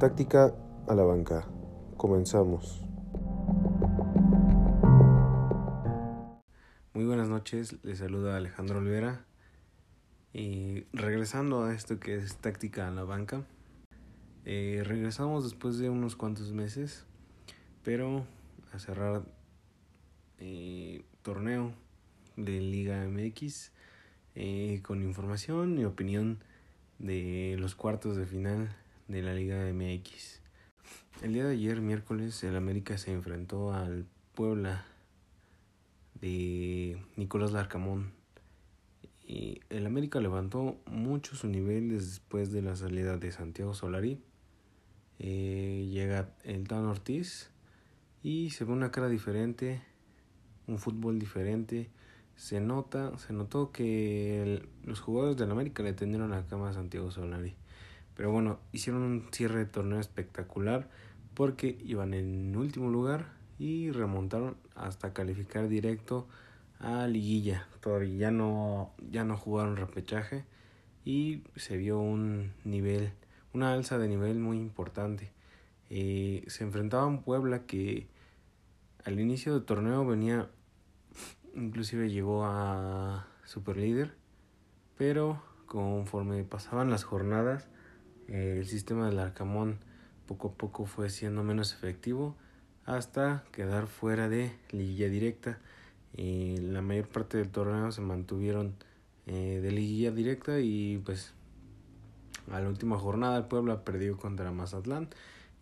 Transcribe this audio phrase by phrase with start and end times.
[0.00, 0.54] Táctica
[0.88, 1.46] a la banca.
[1.98, 2.80] Comenzamos.
[6.94, 9.26] Muy buenas noches, les saluda Alejandro Olvera.
[10.32, 13.44] Y regresando a esto que es táctica a la banca,
[14.46, 17.04] eh, regresamos después de unos cuantos meses,
[17.84, 18.24] pero
[18.72, 19.26] a cerrar
[20.38, 21.74] eh, torneo
[22.36, 23.70] de Liga MX
[24.34, 26.42] eh, con información y opinión
[26.98, 28.74] de los cuartos de final
[29.10, 30.40] de la Liga MX.
[31.22, 34.84] El día de ayer, miércoles, el América se enfrentó al Puebla
[36.20, 38.12] de Nicolás Larcamón.
[39.26, 44.22] Y el América levantó mucho su nivel después de la salida de Santiago Solari.
[45.18, 47.50] Eh, llega el Tan Ortiz
[48.22, 49.82] y se ve una cara diferente,
[50.68, 51.90] un fútbol diferente.
[52.36, 57.10] Se nota, se notó que los jugadores del América le tendieron la cama a Santiago
[57.10, 57.56] Solari.
[58.20, 60.90] Pero bueno, hicieron un cierre de torneo espectacular
[61.32, 66.28] porque iban en último lugar y remontaron hasta calificar directo
[66.80, 67.66] a liguilla.
[67.80, 70.44] Todavía ya no, ya no jugaron repechaje
[71.02, 73.14] y se vio un nivel,
[73.54, 75.32] una alza de nivel muy importante.
[75.88, 78.06] Eh, se enfrentaba a un Puebla que
[79.02, 80.50] al inicio del torneo venía,
[81.54, 84.14] inclusive llegó a superlíder,
[84.98, 87.70] pero conforme pasaban las jornadas,
[88.30, 89.78] eh, el sistema del Arcamón
[90.26, 92.36] poco a poco fue siendo menos efectivo
[92.86, 95.58] hasta quedar fuera de liguilla directa.
[96.16, 98.74] Y la mayor parte del torneo se mantuvieron
[99.26, 101.34] eh, de liguilla directa y pues
[102.50, 105.08] a la última jornada el Puebla perdió contra Mazatlán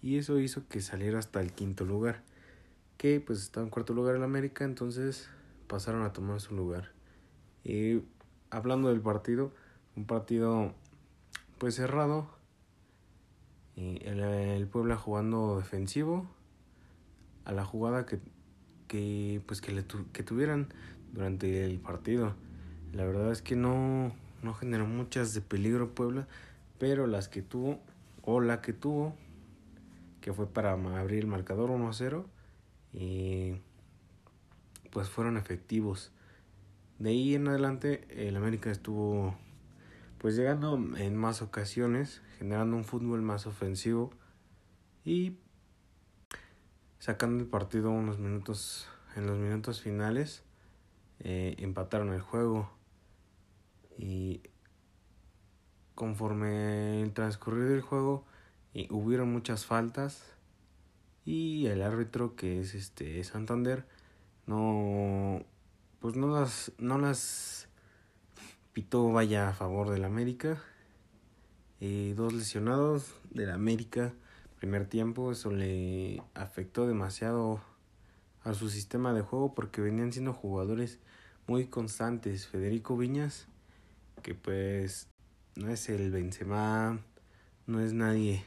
[0.00, 2.22] y eso hizo que saliera hasta el quinto lugar
[2.96, 5.28] que pues estaba en cuarto lugar el América entonces
[5.66, 6.92] pasaron a tomar su lugar
[7.62, 8.00] y
[8.48, 9.52] hablando del partido
[9.96, 10.72] un partido
[11.58, 12.37] pues cerrado
[13.78, 16.26] el, el Puebla jugando defensivo
[17.44, 18.18] a la jugada que,
[18.88, 20.68] que pues que, le que tuvieran
[21.12, 22.34] durante el partido.
[22.92, 24.12] La verdad es que no,
[24.42, 26.26] no generó muchas de peligro Puebla,
[26.78, 27.80] pero las que tuvo,
[28.22, 29.14] o la que tuvo,
[30.20, 32.24] que fue para abrir el marcador 1-0,
[32.92, 33.56] y
[34.90, 36.12] pues fueron efectivos.
[36.98, 39.36] De ahí en adelante el América estuvo
[40.18, 44.10] pues llegando en más ocasiones, generando un fútbol más ofensivo
[45.04, 45.38] y
[46.98, 50.42] sacando el partido unos minutos en los minutos finales
[51.20, 52.70] eh, empataron el juego.
[53.96, 54.42] Y
[55.94, 58.24] conforme el transcurrir del juego
[58.72, 60.22] y hubieron muchas faltas
[61.24, 63.84] y el árbitro que es este Santander
[64.46, 65.42] no
[65.98, 67.67] pues no las no las
[68.78, 70.62] Pito vaya a favor del América.
[71.80, 74.14] Eh, dos lesionados del América.
[74.60, 77.60] Primer tiempo, eso le afectó demasiado
[78.44, 81.00] a su sistema de juego porque venían siendo jugadores
[81.48, 82.46] muy constantes.
[82.46, 83.48] Federico Viñas,
[84.22, 85.08] que pues
[85.56, 87.00] no es el Benzema,
[87.66, 88.44] no es nadie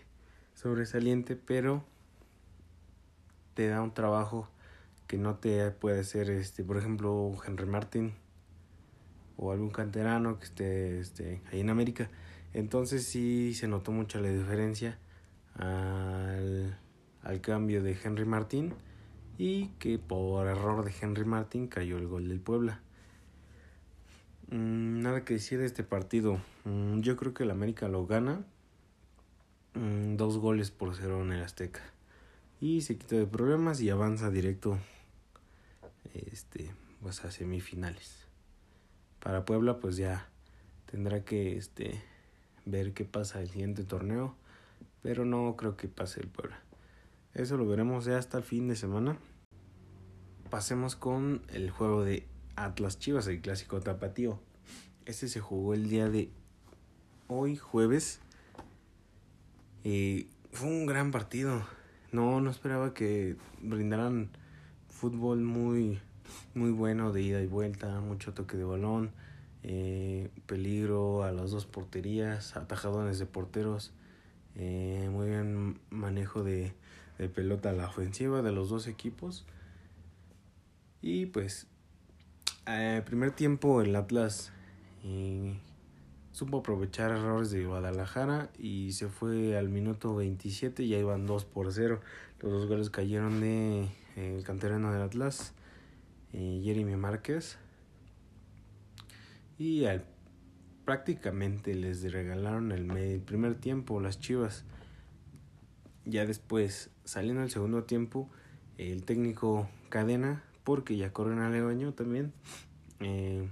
[0.53, 1.83] sobresaliente, pero
[3.53, 4.47] te da un trabajo
[5.07, 8.13] que no te puede hacer este, por ejemplo, Henry Martin
[9.37, 12.09] o algún canterano que esté este, ahí en América.
[12.53, 14.97] Entonces sí se notó mucho la diferencia
[15.55, 16.77] al,
[17.23, 18.73] al cambio de Henry Martín
[19.37, 22.81] y que por error de Henry Martín cayó el gol del Puebla.
[24.49, 26.41] Mm, nada que decir de este partido.
[26.65, 28.45] Mm, yo creo que el América lo gana.
[29.73, 31.81] Mm, dos goles por cero en el Azteca.
[32.59, 34.77] Y se quita de problemas y avanza directo
[36.13, 36.71] este,
[37.01, 38.20] pues a semifinales
[39.21, 40.27] para Puebla pues ya
[40.89, 42.01] tendrá que este
[42.65, 44.35] ver qué pasa el siguiente torneo,
[45.01, 46.59] pero no creo que pase el Puebla.
[47.33, 49.17] Eso lo veremos ya hasta el fin de semana.
[50.49, 54.39] Pasemos con el juego de Atlas Chivas, el clásico tapatío.
[55.05, 56.29] Este se jugó el día de
[57.27, 58.19] hoy, jueves.
[59.83, 61.65] Y fue un gran partido.
[62.11, 64.29] No, no esperaba que brindaran
[64.89, 66.01] fútbol muy
[66.53, 69.11] muy bueno de ida y vuelta, mucho toque de balón,
[69.63, 73.93] eh, peligro a las dos porterías, atajadones de porteros,
[74.55, 76.73] eh, muy bien manejo de,
[77.17, 79.45] de pelota a la ofensiva de los dos equipos.
[81.01, 81.67] Y pues,
[82.67, 84.51] eh, primer tiempo el Atlas
[85.03, 85.57] eh,
[86.31, 91.73] supo aprovechar errores de Guadalajara y se fue al minuto 27, ya iban 2 por
[91.73, 92.01] 0.
[92.39, 95.53] Los dos goles cayeron de el canterano del Atlas
[96.33, 97.57] eh, Jeremy Márquez.
[99.57, 100.05] Y al,
[100.85, 104.65] prácticamente les regalaron el, primer tiempo las Chivas.
[106.05, 108.29] ya después, saliendo el segundo tiempo,
[108.77, 112.33] el técnico Cadena, porque ya corren a Lebaño también,
[112.99, 113.47] eh,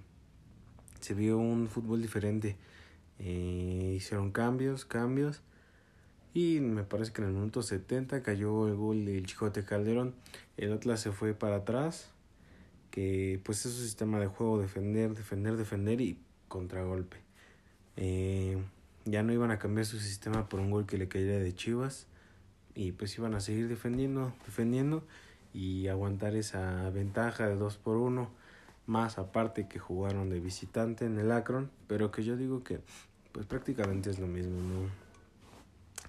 [1.00, 2.58] se vio un fútbol diferente.
[3.20, 5.42] Eh, hicieron cambios, cambios.
[6.34, 10.16] Y me parece que en el minuto 70 cayó el gol del Chicote Calderón.
[10.58, 12.12] El Atlas se fue para atrás.
[12.92, 17.18] Que pues es su sistema de juego, defender, defender, defender y contragolpe.
[17.98, 18.58] Eh,
[19.06, 22.08] ya no iban a cambiar su sistema por un gol que le caería de Chivas.
[22.76, 25.04] Y pues iban a seguir defendiendo, defendiendo
[25.54, 28.30] y aguantar esa ventaja de 2 por 1
[28.90, 32.80] más aparte que jugaron de visitante en el Akron, pero que yo digo que
[33.32, 34.90] pues prácticamente es lo mismo, ¿no?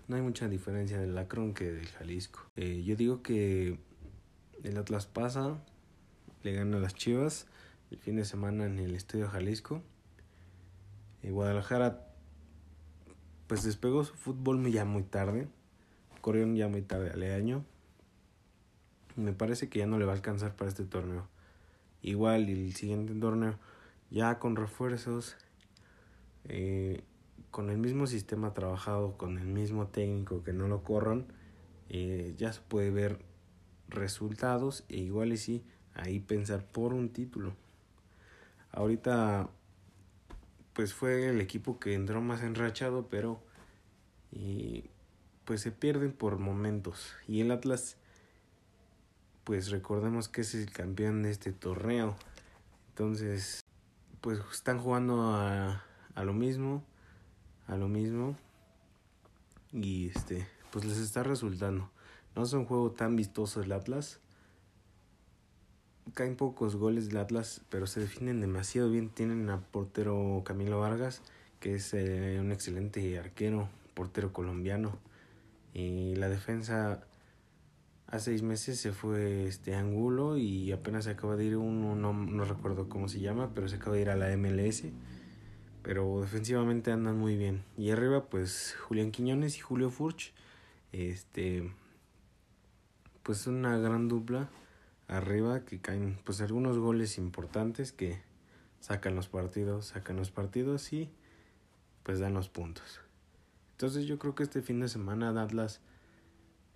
[0.08, 2.40] No hay mucha diferencia del Akron que del Jalisco.
[2.56, 3.78] Eh, yo digo que
[4.64, 5.58] el Atlas pasa,
[6.42, 7.46] le gana a las Chivas
[7.90, 9.82] el fin de semana en el Estadio Jalisco.
[11.22, 12.06] Eh, Guadalajara
[13.46, 15.48] pues despegó su fútbol ya muy tarde,
[16.20, 17.64] corrieron ya muy tarde al año.
[19.16, 21.26] Me parece que ya no le va a alcanzar para este torneo.
[22.00, 23.58] Igual el siguiente torneo
[24.10, 25.36] ya con refuerzos,
[26.44, 27.02] eh,
[27.50, 31.26] con el mismo sistema trabajado, con el mismo técnico que no lo corran,
[31.88, 33.18] eh, ya se puede ver
[33.88, 35.64] resultados e igual y sí,
[35.94, 37.54] ahí pensar por un título.
[38.72, 39.48] Ahorita
[40.72, 43.42] pues fue el equipo que entró más enrachado, pero
[44.32, 44.84] y,
[45.44, 47.14] pues se pierden por momentos.
[47.26, 47.96] Y el Atlas
[49.44, 52.16] pues recordemos que es el campeón de este torneo.
[52.90, 53.60] Entonces,
[54.20, 55.82] pues están jugando a,
[56.14, 56.84] a lo mismo,
[57.66, 58.36] a lo mismo.
[59.72, 61.90] Y este, pues les está resultando.
[62.36, 64.19] No es un juego tan vistoso el Atlas.
[66.14, 69.10] Caen pocos goles del Atlas, pero se definen demasiado bien.
[69.10, 71.22] Tienen a portero Camilo Vargas,
[71.60, 74.98] que es eh, un excelente arquero, portero colombiano.
[75.72, 77.04] Y la defensa
[78.10, 82.12] Hace seis meses se fue este Angulo y apenas se acaba de ir uno, no,
[82.12, 84.82] no recuerdo cómo se llama, pero se acaba de ir a la MLS.
[85.84, 87.62] Pero defensivamente andan muy bien.
[87.78, 90.32] Y arriba, pues Julián Quiñones y Julio Furch.
[90.90, 91.72] Este.
[93.22, 94.50] Pues una gran dupla
[95.10, 98.22] arriba que caen pues algunos goles importantes que
[98.80, 101.10] sacan los partidos, sacan los partidos y
[102.04, 103.00] pues dan los puntos.
[103.72, 105.80] Entonces yo creo que este fin de semana Atlas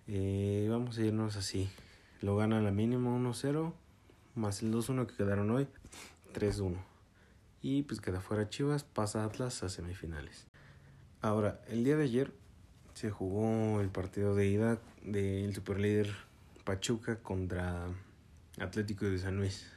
[0.07, 1.69] eh, vamos a irnos así.
[2.21, 3.73] Lo gana la mínima 1-0,
[4.35, 5.67] más el 2-1 que quedaron hoy,
[6.33, 6.75] 3-1.
[7.61, 10.47] Y pues queda fuera Chivas, pasa Atlas a semifinales.
[11.21, 12.33] Ahora, el día de ayer
[12.93, 16.13] se jugó el partido de ida del superlíder
[16.63, 17.87] Pachuca contra
[18.59, 19.71] Atlético de San Luis.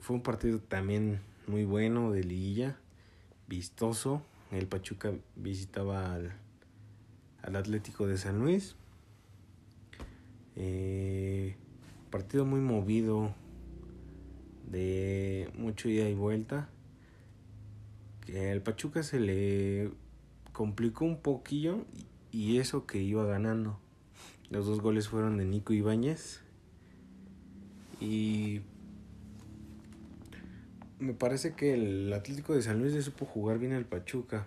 [0.00, 2.76] Fue un partido también muy bueno de liguilla,
[3.48, 4.22] vistoso.
[4.50, 6.32] El Pachuca visitaba al,
[7.42, 8.76] al Atlético de San Luis
[10.56, 11.56] eh,
[12.10, 13.34] partido muy movido,
[14.70, 16.68] de mucho ida y vuelta.
[18.24, 19.90] Que al Pachuca se le
[20.52, 21.84] complicó un poquillo
[22.30, 23.78] y eso que iba ganando.
[24.50, 26.40] Los dos goles fueron de Nico Ibáñez.
[28.00, 28.62] Y
[30.98, 34.46] me parece que el Atlético de San Luis le supo jugar bien al Pachuca.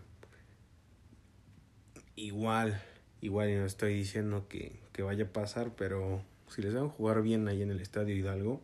[2.15, 2.81] Igual,
[3.21, 7.47] igual no estoy diciendo que, que vaya a pasar, pero si les a jugar bien
[7.47, 8.61] ahí en el Estadio Hidalgo,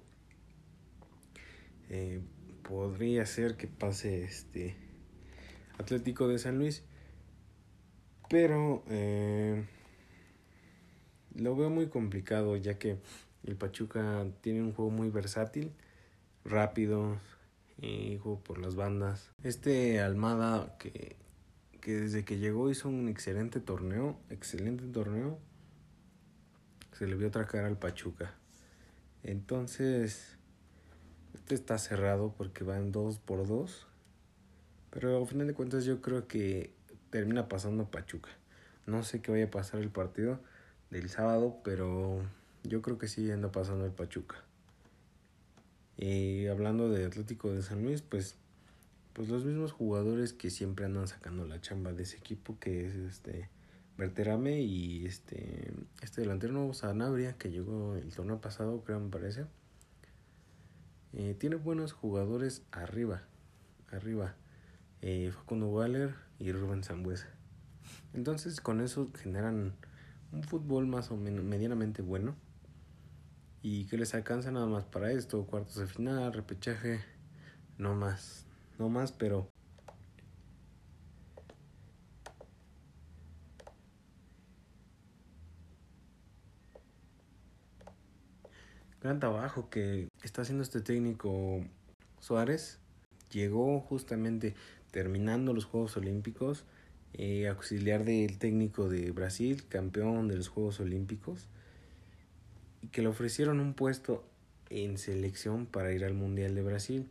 [1.89, 2.21] eh,
[2.67, 4.75] podría ser que pase este
[5.77, 6.83] Atlético de San Luis,
[8.29, 9.63] pero eh,
[11.35, 12.97] lo veo muy complicado ya que
[13.45, 15.71] el Pachuca tiene un juego muy versátil,
[16.45, 17.17] rápido,
[17.77, 19.31] y juego por las bandas.
[19.43, 21.17] Este Almada que,
[21.81, 25.39] que desde que llegó hizo un excelente torneo, excelente torneo,
[26.93, 28.33] se le vio otra cara al Pachuca.
[29.23, 30.37] Entonces,
[31.33, 33.87] este está cerrado porque van dos por dos.
[34.91, 36.71] Pero al final de cuentas yo creo que
[37.09, 38.29] termina pasando Pachuca.
[38.85, 40.39] No sé qué vaya a pasar el partido
[40.91, 42.21] del sábado, pero
[42.63, 44.43] yo creo que sí anda pasando el Pachuca.
[45.97, 48.35] Y hablando de Atlético de San Luis, pues,
[49.13, 52.95] pues los mismos jugadores que siempre andan sacando la chamba de ese equipo, que es
[52.95, 53.49] este
[53.97, 59.45] Berterame y este, este delantero nuevo Sanabria que llegó el torneo pasado, creo me parece.
[61.13, 63.21] Eh, tiene buenos jugadores arriba,
[63.91, 64.35] arriba.
[65.01, 67.27] Eh, Facundo Waller y Rubén Zambuesa.
[68.13, 69.73] Entonces con eso generan
[70.31, 72.35] un fútbol más o menos medianamente bueno
[73.63, 76.99] y que les alcanza nada más para esto, cuartos de final, repechaje,
[77.77, 78.45] no más,
[78.77, 79.49] no más, pero
[89.01, 91.61] gran trabajo que está haciendo este técnico
[92.19, 92.79] Suárez.
[93.31, 94.55] Llegó justamente
[94.91, 96.65] terminando los Juegos Olímpicos,
[97.13, 101.47] eh, auxiliar del técnico de Brasil, campeón de los Juegos Olímpicos
[102.83, 104.25] y que le ofrecieron un puesto
[104.69, 107.07] en selección para ir al Mundial de Brasil,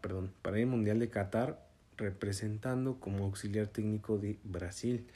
[0.00, 1.64] perdón, para ir al Mundial de Qatar,
[1.96, 5.06] representando como auxiliar técnico de Brasil.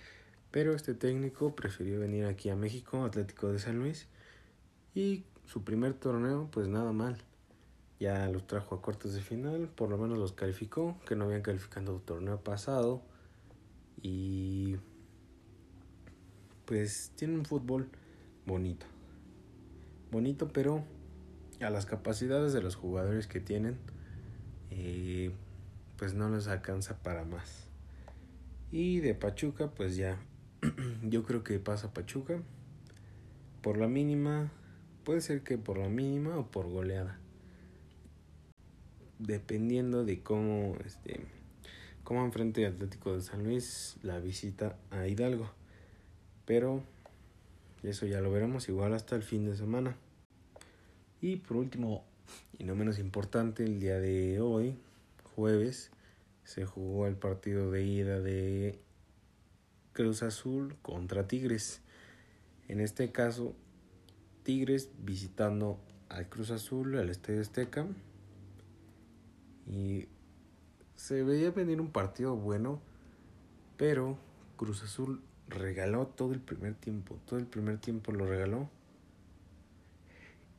[0.52, 4.06] Pero este técnico prefirió venir aquí a México, Atlético de San Luis,
[4.94, 7.16] y su primer torneo, pues nada mal.
[7.98, 11.42] Ya los trajo a cuartos de final, por lo menos los calificó, que no habían
[11.42, 13.02] calificado el torneo pasado.
[14.00, 14.76] Y
[16.66, 17.88] pues tiene un fútbol
[18.44, 18.86] bonito.
[20.10, 20.84] Bonito, pero
[21.60, 23.76] a las capacidades de los jugadores que tienen,
[24.70, 25.32] eh,
[25.96, 27.66] pues no les alcanza para más.
[28.70, 30.18] Y de Pachuca, pues ya,
[31.02, 32.40] yo creo que pasa Pachuca.
[33.62, 34.52] Por la mínima,
[35.04, 37.18] puede ser que por la mínima o por goleada.
[39.18, 41.20] Dependiendo de cómo, este,
[42.04, 45.50] cómo enfrente Atlético de San Luis la visita a Hidalgo.
[46.44, 46.82] Pero
[47.82, 49.96] eso ya lo veremos igual hasta el fin de semana.
[51.20, 52.04] Y por último,
[52.58, 54.76] y no menos importante, el día de hoy,
[55.34, 55.90] jueves,
[56.44, 58.78] se jugó el partido de ida de
[59.92, 61.80] Cruz Azul contra Tigres.
[62.68, 63.54] En este caso,
[64.42, 65.78] Tigres visitando
[66.08, 67.86] al Cruz Azul, al Estadio Azteca.
[69.66, 70.06] Y
[70.94, 72.80] se veía venir un partido bueno,
[73.76, 74.16] pero
[74.56, 77.18] Cruz Azul regaló todo el primer tiempo.
[77.26, 78.70] Todo el primer tiempo lo regaló.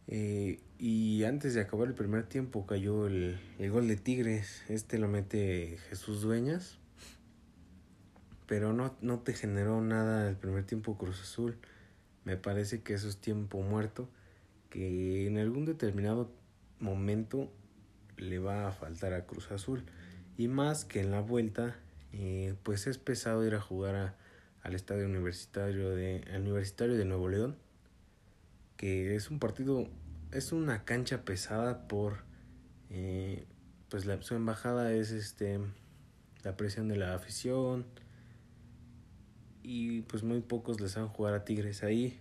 [0.07, 4.63] Eh, y antes de acabar el primer tiempo cayó el, el, gol de Tigres.
[4.69, 6.77] Este lo mete Jesús Dueñas.
[8.45, 11.57] Pero no, no te generó nada el primer tiempo Cruz Azul.
[12.23, 14.09] Me parece que eso es tiempo muerto.
[14.69, 16.31] Que en algún determinado
[16.79, 17.51] momento
[18.17, 19.83] le va a faltar a Cruz Azul.
[20.37, 21.75] Y más que en la vuelta,
[22.13, 24.15] eh, pues es pesado ir a jugar a,
[24.67, 27.55] al estadio universitario de, universitario de Nuevo León
[28.75, 29.87] que es un partido,
[30.31, 32.19] es una cancha pesada por,
[32.89, 33.45] eh,
[33.89, 35.59] pues la, su embajada es este,
[36.43, 37.85] la presión de la afición
[39.63, 42.19] y pues muy pocos les van a jugar a Tigres ahí.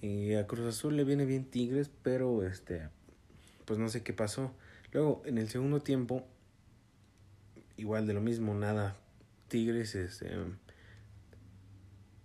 [0.00, 2.88] Y a Cruz Azul le viene bien Tigres, pero este,
[3.66, 4.52] pues no sé qué pasó.
[4.92, 6.26] Luego, en el segundo tiempo,
[7.76, 8.96] igual de lo mismo, nada.
[9.48, 10.30] Tigres, este,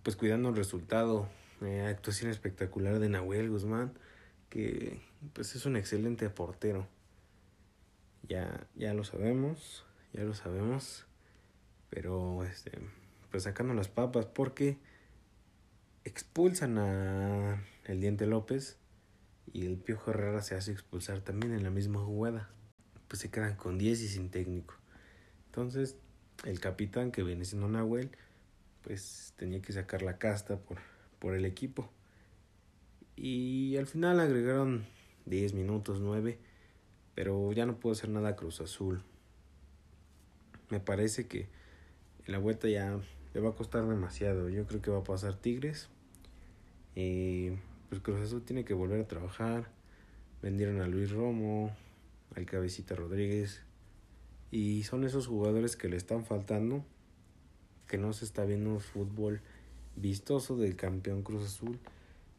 [0.06, 1.28] pues cuidando el resultado,
[1.62, 3.92] eh, actuación espectacular de Nahuel Guzmán,
[4.50, 5.00] que
[5.32, 6.86] pues es un excelente portero.
[8.28, 11.06] Ya, ya lo sabemos, ya lo sabemos,
[11.90, 12.70] pero este,
[13.32, 14.78] pues sacando las papas porque
[16.04, 18.78] expulsan a el Diente López
[19.52, 22.48] y el Piojo Herrera se hace expulsar también en la misma jugada.
[23.08, 24.76] Pues se quedan con 10 y sin técnico.
[25.46, 25.96] Entonces,
[26.44, 28.12] el capitán que viene siendo Nahuel,
[28.86, 30.78] pues tenía que sacar la casta por
[31.18, 31.90] por el equipo.
[33.16, 34.86] Y al final agregaron
[35.24, 36.38] 10 minutos, 9,
[37.14, 39.02] pero ya no puedo hacer nada Cruz Azul.
[40.70, 41.48] Me parece que
[42.26, 42.98] en la vuelta ya
[43.34, 44.48] le va a costar demasiado.
[44.48, 45.88] Yo creo que va a pasar Tigres.
[46.94, 47.50] Y
[47.88, 49.70] pues Cruz Azul tiene que volver a trabajar.
[50.42, 51.74] Vendieron a Luis Romo,
[52.34, 53.62] al Cabecita Rodríguez.
[54.50, 56.84] Y son esos jugadores que le están faltando.
[57.88, 59.40] Que no se está viendo un fútbol
[59.96, 61.78] vistoso del campeón Cruz Azul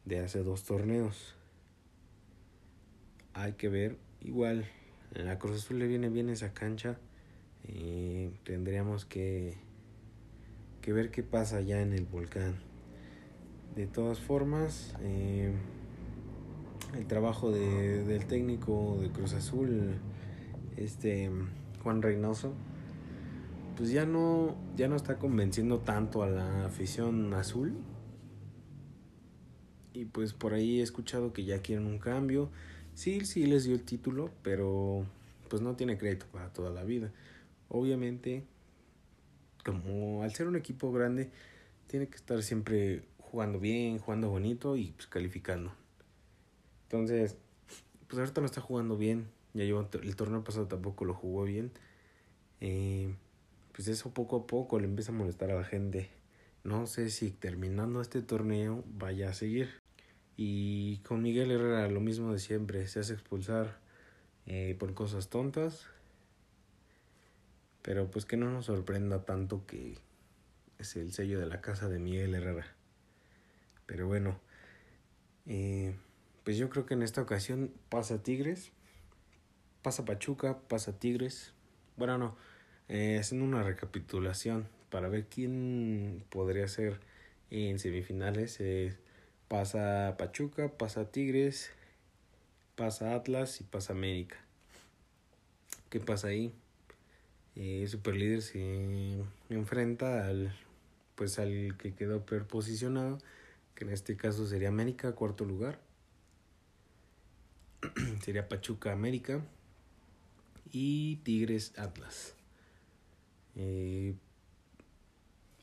[0.04, 1.34] de hace dos torneos.
[3.34, 4.66] Hay que ver, igual,
[5.12, 6.98] la Cruz Azul le viene bien esa cancha.
[7.66, 9.56] Eh, tendríamos que,
[10.80, 12.56] que ver qué pasa ya en el volcán.
[13.76, 15.52] De todas formas, eh,
[16.96, 19.94] el trabajo de, del técnico de Cruz Azul,
[20.76, 21.30] este
[21.82, 22.54] Juan Reynoso,
[23.78, 27.76] pues ya no, ya no está convenciendo tanto a la afición azul.
[29.92, 32.50] Y pues por ahí he escuchado que ya quieren un cambio.
[32.94, 35.06] Sí, sí les dio el título, pero
[35.48, 37.12] pues no tiene crédito para toda la vida.
[37.68, 38.42] Obviamente,
[39.64, 41.30] como al ser un equipo grande,
[41.86, 45.72] tiene que estar siempre jugando bien, jugando bonito y pues calificando.
[46.88, 47.36] Entonces,
[48.08, 49.28] pues ahorita no está jugando bien.
[49.54, 51.70] Ya llevo el torneo pasado tampoco lo jugó bien.
[52.60, 53.14] Eh,
[53.78, 56.10] pues eso poco a poco le empieza a molestar a la gente.
[56.64, 59.68] No sé si terminando este torneo vaya a seguir.
[60.36, 63.78] Y con Miguel Herrera lo mismo de siempre, se hace expulsar
[64.46, 65.86] eh, por cosas tontas.
[67.82, 69.96] Pero pues que no nos sorprenda tanto que
[70.80, 72.66] es el sello de la casa de Miguel Herrera.
[73.86, 74.40] Pero bueno,
[75.46, 75.94] eh,
[76.42, 78.72] pues yo creo que en esta ocasión pasa Tigres,
[79.82, 81.52] pasa Pachuca, pasa Tigres.
[81.96, 82.36] Bueno, no,
[82.88, 87.00] eh, una recapitulación para ver quién podría ser
[87.50, 88.60] en semifinales.
[89.48, 91.70] Pasa Pachuca, pasa Tigres,
[92.76, 94.36] pasa Atlas y pasa América.
[95.90, 96.54] ¿Qué pasa ahí?
[97.56, 99.16] Eh, Super Líder se
[99.50, 100.54] enfrenta al
[101.18, 103.18] pues al que quedó peor posicionado,
[103.74, 105.80] que en este caso sería América, cuarto lugar.
[108.22, 109.42] sería Pachuca América
[110.70, 112.37] y Tigres Atlas.
[113.58, 114.14] Eh,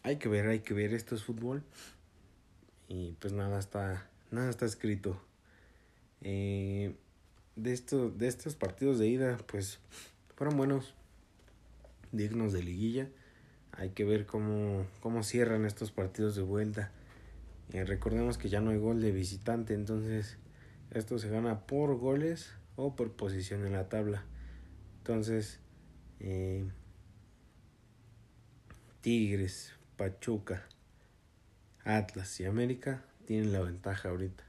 [0.03, 1.63] hay que ver, hay que ver, esto es fútbol.
[2.87, 5.19] Y pues nada está, nada está escrito.
[6.21, 6.95] Eh,
[7.55, 9.79] de, esto, de estos partidos de ida, pues
[10.35, 10.93] fueron buenos,
[12.11, 13.09] dignos de liguilla.
[13.71, 16.91] Hay que ver cómo, cómo cierran estos partidos de vuelta.
[17.73, 20.37] Eh, recordemos que ya no hay gol de visitante, entonces
[20.91, 24.23] esto se gana por goles o por posición en la tabla.
[24.99, 25.59] Entonces,
[26.19, 26.65] eh,
[29.05, 30.63] Tigres, Pachuca,
[31.83, 34.43] Atlas y América tienen la ventaja ahorita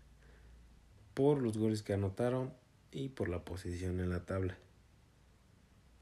[1.12, 2.54] por los goles que anotaron
[2.90, 4.56] y por la posición en la tabla.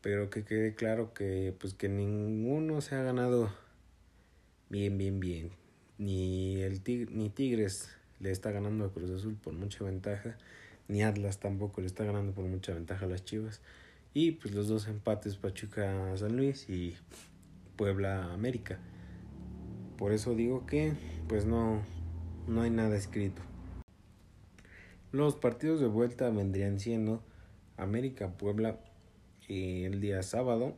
[0.03, 3.53] Pero que quede claro que pues que ninguno se ha ganado
[4.71, 5.51] bien bien bien.
[5.99, 6.81] Ni el
[7.11, 10.39] ni Tigres le está ganando a Cruz Azul por mucha ventaja,
[10.87, 13.61] ni Atlas tampoco le está ganando por mucha ventaja a las Chivas.
[14.13, 16.97] Y pues los dos empates Pachuca San Luis y
[17.77, 18.79] Puebla América.
[19.97, 20.95] Por eso digo que
[21.29, 21.83] pues no,
[22.47, 23.43] no hay nada escrito.
[25.13, 27.23] Los partidos de vuelta vendrían siendo
[27.77, 28.81] América Puebla
[29.49, 30.77] eh, el día sábado.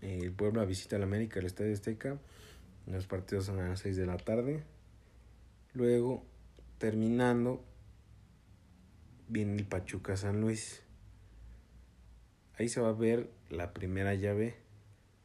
[0.00, 2.18] El Puebla visita al América el Estadio Azteca.
[2.86, 4.62] Los partidos son a las 6 de la tarde.
[5.74, 6.24] Luego,
[6.78, 7.64] terminando,
[9.28, 10.82] viene el Pachuca San Luis.
[12.58, 14.56] Ahí se va a ver la primera llave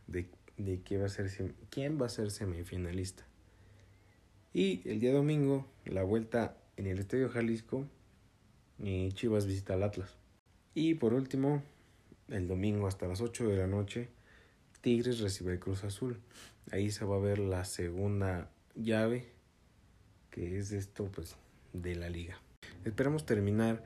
[0.07, 1.29] de, de quién, va a ser,
[1.69, 3.25] quién va a ser semifinalista.
[4.53, 7.85] Y el día domingo, la vuelta en el Estadio Jalisco,
[8.79, 10.15] y Chivas visita al Atlas.
[10.73, 11.63] Y por último,
[12.27, 14.09] el domingo hasta las 8 de la noche,
[14.81, 16.19] Tigres recibe el Cruz Azul.
[16.71, 19.25] Ahí se va a ver la segunda llave,
[20.29, 21.35] que es esto pues
[21.73, 22.39] de la liga.
[22.85, 23.83] Esperamos terminar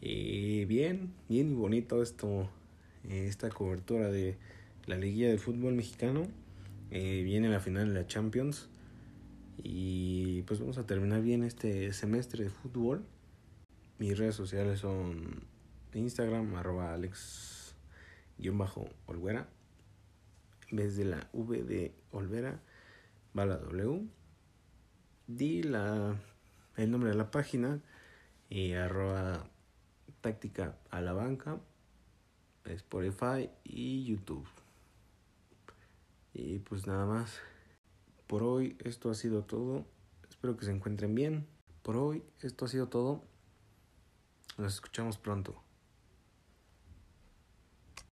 [0.00, 2.50] eh, bien, bien y bonito esto,
[3.08, 4.36] eh, esta cobertura de
[4.86, 6.26] la liguilla de fútbol mexicano.
[6.90, 8.68] Eh, viene la final de la Champions.
[9.62, 13.04] Y pues vamos a terminar bien este semestre de fútbol.
[13.98, 15.44] Mis redes sociales son
[15.94, 19.48] Instagram, arroba alex-olvera.
[20.70, 22.60] En vez de la V de Olvera,
[23.38, 24.08] va la W.
[25.26, 26.16] Di la,
[26.76, 27.80] el nombre de la página
[28.48, 29.48] y arroba
[30.20, 31.60] táctica a la banca,
[32.64, 34.48] Spotify y YouTube.
[36.34, 37.40] Y pues nada más.
[38.26, 39.84] Por hoy esto ha sido todo.
[40.28, 41.46] Espero que se encuentren bien.
[41.82, 43.22] Por hoy esto ha sido todo.
[44.58, 45.62] Nos escuchamos pronto.